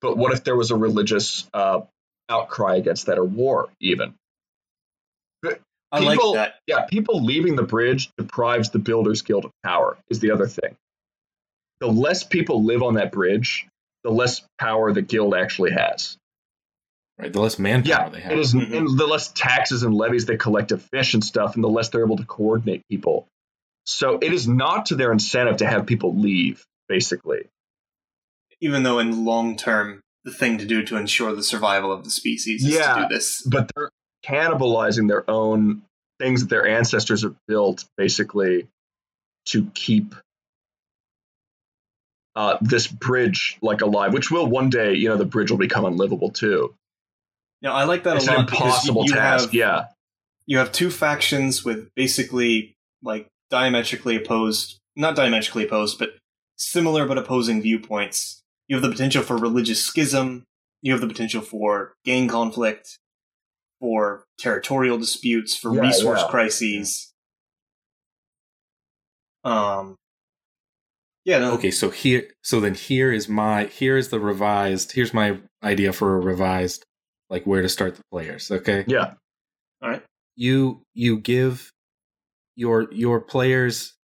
[0.03, 1.81] but what if there was a religious uh,
[2.29, 4.13] outcry against that or war even
[5.91, 6.55] I people- like that.
[6.65, 10.75] Yeah, people leaving the bridge deprives the Builders Guild of power, is the other thing.
[11.81, 13.67] The less people live on that bridge,
[14.03, 16.17] the less power the guild actually has.
[17.19, 17.31] Right.
[17.31, 18.31] The less manpower Yeah, they have.
[18.31, 18.75] it is, Mhm.
[18.75, 21.89] and the less taxes and levies they collect to fish and stuff, and the less
[21.89, 23.27] they're able to coordinate people.
[23.85, 27.49] So it is not to their incentive to have people leave, basically.
[28.63, 32.09] Even though in long term, the thing to do to ensure the survival of the
[32.09, 32.95] species is Yeah.
[32.95, 33.41] to do this.
[33.45, 33.89] But they're
[34.25, 35.81] cannibalizing their own
[36.19, 38.67] things that their ancestors have built, basically,
[39.47, 40.15] to keep
[42.35, 45.85] uh, this bridge like alive, which will one day, you know, the bridge will become
[45.85, 46.73] unlivable too.
[47.61, 49.45] Now I like that It's a an lot you- impossible you task.
[49.45, 49.85] have yeah,
[50.47, 56.15] you have two factions with basically like diametrically opposed not diametrically opposed but
[56.57, 60.45] similar but opposing viewpoints you have the potential for religious schism.
[60.81, 62.97] You have the potential for gang conflict
[63.79, 66.27] for territorial disputes for Yeah, resource yeah.
[66.29, 67.13] crises.
[69.43, 69.95] Um
[71.25, 75.13] yeah no, okay, so here so then here is my here is the revised here's
[75.13, 76.85] my idea for a revised
[77.29, 78.83] like where to start the players, okay?
[78.87, 79.13] yeah,
[79.81, 80.03] all right.
[80.35, 81.71] You you give
[82.55, 83.95] your your players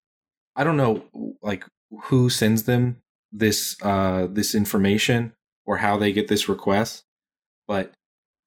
[0.56, 1.04] i don't know
[1.44, 1.64] like
[2.06, 2.98] who sends them
[3.32, 5.34] this uh this information
[5.66, 7.04] or how they get this request
[7.68, 7.94] but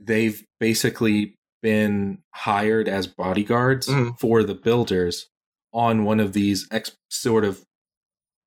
[0.01, 4.19] they've basically been hired as bodyguards Mhm.
[4.19, 5.29] for the builders
[5.73, 7.65] on one of these ex- sort of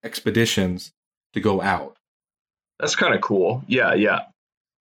[0.04, 0.91] expeditions
[1.34, 1.95] to go out
[2.80, 3.63] that's kind of cool.
[3.67, 4.19] Yeah, yeah,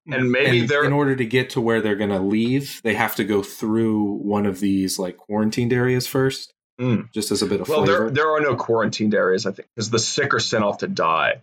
[0.08, 2.94] and maybe and they're in order to get to where they're going to leave they
[2.94, 7.12] have to go through one of these like quarantined areas first Mm.
[7.12, 9.68] just as a bit of well, flavor there there are no quarantined areas, I think,
[9.74, 11.42] because the sick are sent off to die.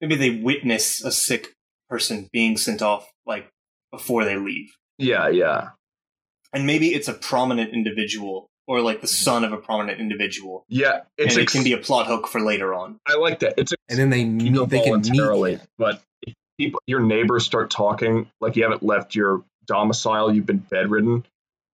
[0.00, 1.52] maybe they witness a sick
[1.88, 3.48] person being sent off like
[3.90, 5.70] before they leave Yeah, yeah,
[6.52, 11.00] and maybe it's a prominent individual or like the son of a prominent individual yeah.
[11.16, 13.54] It's and it can be a plot hook for later on I like that.
[13.56, 17.44] It's and then they you meet, they can meet voluntarily, but if people, your neighbors
[17.44, 21.26] start talking like you haven't left your domicile, you've been bedridden,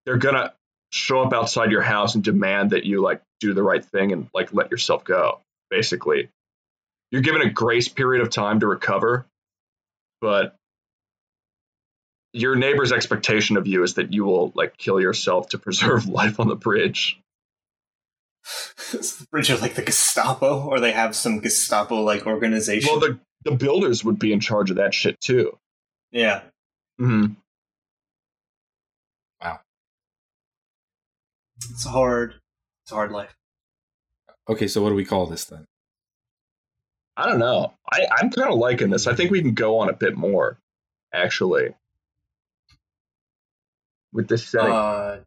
[0.04, 0.52] they're gonna
[0.92, 4.28] show up outside your house and demand that you like do the right thing and
[4.34, 5.40] like let yourself go.
[5.70, 6.28] Basically,
[7.10, 9.26] you're given a grace period of time to recover,
[10.20, 10.54] but
[12.34, 16.38] your neighbor's expectation of you is that you will like kill yourself to preserve life
[16.38, 17.18] on the bridge.
[18.90, 22.88] The bridge are like the Gestapo, or they have some Gestapo like organization.
[22.90, 25.56] Well, the the builders would be in charge of that shit too.
[26.10, 26.42] yeah,
[26.98, 27.26] hmm
[31.70, 32.34] it's hard.
[32.84, 33.34] It's a hard life.
[34.48, 35.66] okay so what do we call this then
[37.14, 37.74] I don't know.
[37.92, 39.06] I, I'm kind of liking this.
[39.06, 40.56] I think we can go on a bit more,
[41.12, 41.74] actually,
[44.14, 44.72] with this setting.
[44.72, 45.20] Uh,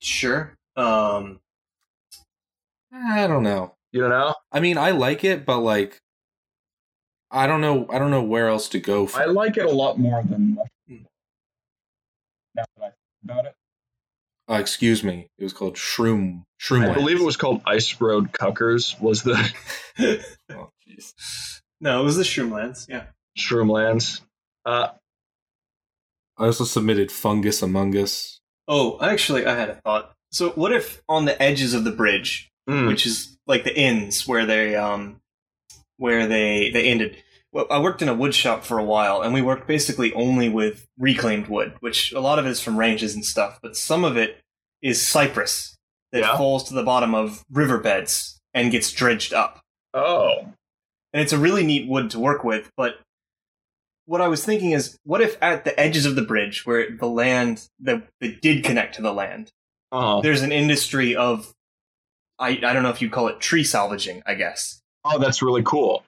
[0.00, 0.56] sure.
[0.76, 1.38] Um,
[2.92, 4.34] i don't know you don't know?
[4.52, 6.00] i mean i like it but like
[7.30, 9.70] i don't know i don't know where else to go from I like it a
[9.70, 10.56] lot more than.
[10.56, 10.64] Now
[12.56, 13.54] that I think about it,
[14.50, 18.32] uh, excuse me it was called shroom shroom I believe it was called Ice Road
[18.32, 18.96] Cuckers.
[19.00, 19.36] Was the
[20.50, 21.12] oh, jeez.
[21.80, 22.86] no, it was the Shroomlands.
[22.88, 23.04] Yeah.
[23.38, 24.20] Shroomlands?
[24.66, 24.88] Uh,
[26.38, 28.40] I also submitted Fungus Among Us.
[28.66, 30.12] Oh, actually, I had a thought.
[30.32, 32.88] So, what if on the edges of the bridge, Mm.
[32.88, 35.20] which is like the inns where they um,
[35.98, 37.22] where they they ended.
[37.54, 40.48] Well, I worked in a wood shop for a while, and we worked basically only
[40.48, 44.04] with reclaimed wood, which a lot of it is from ranges and stuff, but some
[44.04, 44.40] of it
[44.82, 45.76] is cypress
[46.10, 46.36] that Yeah.
[46.36, 49.60] falls to the bottom of riverbeds and gets dredged up.
[49.94, 50.48] Oh.
[51.12, 52.72] and it's a really neat wood to work with.
[52.76, 52.98] But
[54.06, 57.06] what I was thinking is, what if at the edges of the bridge, where the
[57.06, 59.52] land that, that did connect to the land,
[59.92, 60.20] Uh-huh.
[60.22, 61.52] there's an industry of,
[62.40, 65.62] I I don't know if you'd call it tree salvaging, I guess, Oh, that's really
[65.62, 66.02] cool.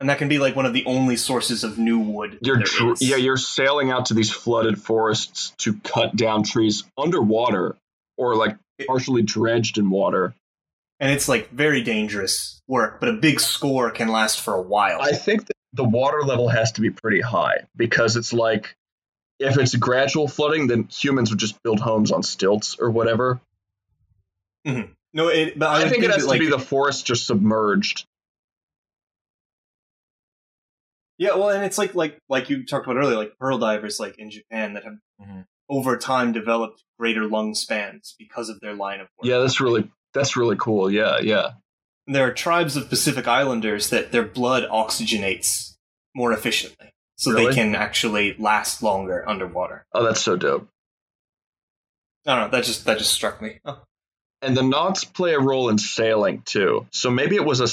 [0.00, 2.38] And that can be like one of the only sources of new wood.
[2.40, 3.02] You're is.
[3.02, 7.76] yeah, you're sailing out to these flooded forests to cut down trees underwater
[8.16, 10.34] or like partially dredged in water.
[10.98, 15.00] and it's like very dangerous work, but a big score can last for a while.
[15.02, 18.74] I think that the water level has to be pretty high because it's like
[19.38, 23.40] if it's gradual flooding, then humans would just build homes on stilts or whatever.
[24.66, 24.92] Mm-hmm.
[25.14, 27.06] no, it, but I, I, would think it has that, to like, be the forest
[27.06, 28.06] just submerged.
[31.20, 34.18] Yeah, well, and it's like like like you talked about earlier, like pearl divers, like
[34.18, 35.44] in Japan, that have Mhm.
[35.68, 39.26] over time developed greater lung spans because of their line of work.
[39.26, 40.90] Yeah, that's really that's really cool.
[40.90, 41.50] Yeah, yeah.
[42.06, 45.74] And there are tribes of Pacific Islanders that their blood oxygenates
[46.16, 47.46] more efficiently, so Really?
[47.48, 49.84] they can actually last longer underwater.
[49.92, 50.68] Oh, that's so dope.
[52.26, 52.56] I don't know.
[52.56, 53.60] That just that just struck me.
[53.66, 53.82] Oh.
[54.42, 56.86] And the knots play a role in sailing too.
[56.92, 57.68] So maybe it was a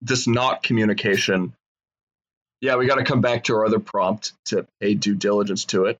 [0.00, 1.54] this knot communication.
[2.62, 5.86] Yeah, we got to come back to our other prompt to pay due diligence to
[5.86, 5.98] it.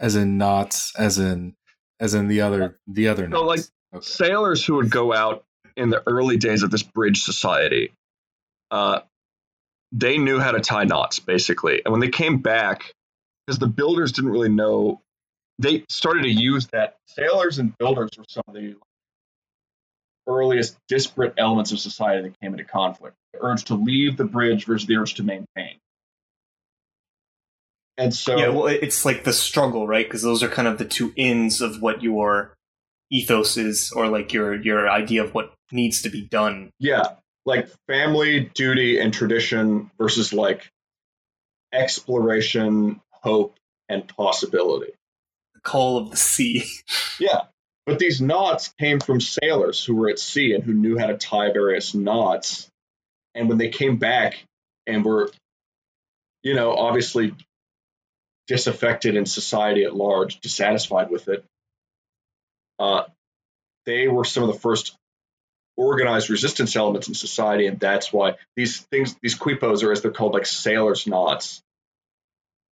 [0.00, 1.54] As in knots, as in
[2.00, 3.70] as in the other the other No, knots.
[3.94, 4.02] okay.
[4.04, 5.44] sailors who would go out
[5.76, 7.92] in the early days of this bridge society,
[8.70, 9.00] uh,
[9.92, 11.82] they knew how to tie knots basically.
[11.84, 12.92] And when they came back,
[13.46, 15.02] because the builders didn't really know,
[15.58, 16.96] they started to use that.
[17.08, 18.74] Sailors and builders were some of the
[20.32, 23.16] earliest disparate elements of society that came into conflict.
[23.32, 25.78] The urge to leave the bridge versus the urge to maintain.
[27.98, 30.06] And so, yeah, well, it's like the struggle, right?
[30.06, 32.54] Because those are kind of the two ends of what your
[33.10, 36.70] ethos is, or like your your idea of what needs to be done.
[36.78, 37.04] Yeah,
[37.44, 40.68] like family, duty, and tradition versus like
[41.72, 43.56] exploration, hope,
[43.88, 44.92] and possibility.
[45.54, 46.64] The call of the sea.
[47.20, 47.42] Yeah,
[47.86, 51.16] but these knots came from sailors who were at sea and who knew how to
[51.16, 52.68] tie various knots.
[53.34, 54.44] And when they came back
[54.86, 55.30] and were,
[56.42, 57.34] you know, obviously
[58.46, 61.44] disaffected in society at large, dissatisfied with it,
[62.78, 63.04] uh,
[63.84, 64.96] they were some of the first
[65.76, 70.10] organized resistance elements in society, and that's why these things, these quipus, or as they're
[70.10, 71.62] called, like sailors' knots,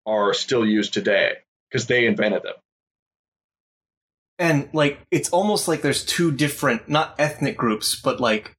[0.05, 1.37] are still used today
[1.69, 2.55] because they invented them.
[4.39, 8.55] And like it's almost like there's two different not ethnic groups but like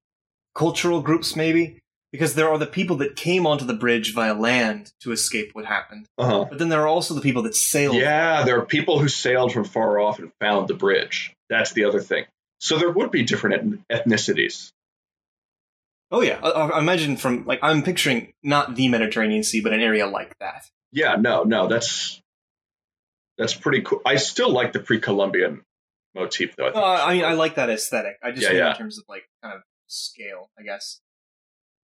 [0.55, 1.79] cultural groups maybe
[2.13, 5.65] because there are the people that came onto the bridge via land to escape what
[5.65, 6.45] happened Uh-huh.
[6.49, 9.53] but then there are also the people that sailed Yeah, there are people who sailed
[9.53, 11.33] from far off and found the bridge.
[11.49, 12.25] That's the other thing.
[12.59, 14.71] So there would be different eth- ethnicities.
[16.11, 19.81] oh yeah I, I imagine from like i'm picturing not the mediterranean sea but an
[19.81, 22.21] area like that Yeah, no, no, that's
[23.39, 24.03] that's pretty cool.
[24.05, 25.63] I still like the pre-Columbian
[26.15, 26.67] motif, though.
[26.67, 28.71] I, no, think I, I mean i like that aesthetic i just Yeah, mean yeah.
[28.73, 31.01] in terms of like kind of scale i guess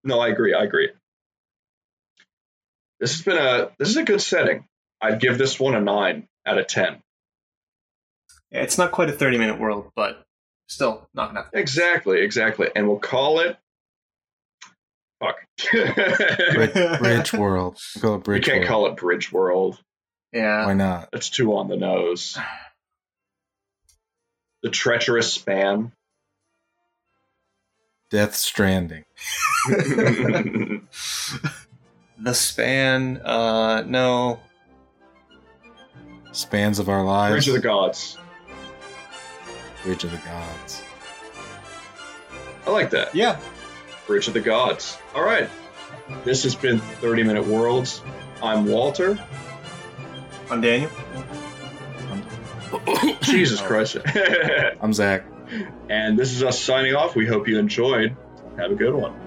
[0.07, 0.53] no, I agree.
[0.53, 0.89] I agree.
[2.99, 4.65] This has been a this is a good setting.
[5.01, 7.01] I'd give this one a nine out of ten.
[8.51, 10.23] yeah, it's not quite a 30 minute world but
[10.69, 12.69] still not enough Exactly, exactly.
[12.75, 13.57] And we'll call it.
[15.19, 15.37] Fuck.
[15.71, 17.79] Bridge, Bridge World.
[17.95, 18.67] We'll call it we Bridge can't World.
[18.67, 19.79] call it Bridge World.
[20.33, 21.09] yeah Why not?
[21.11, 22.37] That's too on the nose.
[24.65, 25.91] The treacherous span.
[28.09, 29.05] Death Stranding.
[29.67, 30.81] the
[32.33, 34.39] span uh no
[36.31, 37.45] Spans of our lives.
[37.45, 38.17] Bridge of the Gods.
[39.83, 40.81] Bridge of the Gods.
[42.65, 43.13] I like that.
[43.13, 43.39] yeah
[44.07, 44.97] Bridge of the Gods.
[45.13, 45.47] All right.
[46.23, 48.01] This has been 30 Minute Worlds.
[48.41, 49.23] I'm Walter.
[50.49, 50.89] i'm daniel
[53.21, 53.65] Jesus oh.
[53.65, 53.97] Christ.
[54.81, 55.25] I'm Zach.
[55.89, 57.15] and this is us signing off.
[57.15, 58.15] We hope you enjoyed.
[58.57, 59.24] Have a good one.